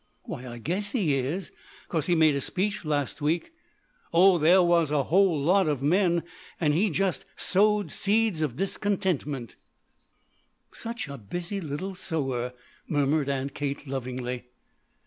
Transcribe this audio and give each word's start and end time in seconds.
"Why 0.23 0.47
I 0.47 0.57
guess 0.57 0.93
he 0.93 1.13
is, 1.13 1.51
'cause 1.87 2.07
he 2.07 2.15
made 2.15 2.33
a 2.33 2.41
speech 2.41 2.83
last 2.83 3.21
week 3.21 3.51
oh 4.11 4.39
there 4.39 4.63
was 4.63 4.89
a 4.89 5.03
whole 5.03 5.39
lot 5.39 5.67
of 5.67 5.83
men 5.83 6.23
and 6.59 6.73
he 6.73 6.89
just 6.89 7.23
sowed 7.35 7.91
seeds 7.91 8.41
of 8.41 8.55
discontentment." 8.55 9.57
"Such 10.71 11.07
a 11.07 11.19
busy 11.19 11.61
little 11.61 11.93
sower!" 11.93 12.53
murmured 12.87 13.29
Aunt 13.29 13.53
Kate 13.53 13.85
lovingly. 13.85 14.45